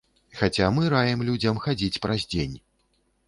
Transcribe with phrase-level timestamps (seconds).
[0.37, 2.57] Хаця мы раім людзям хадзіць праз дзень.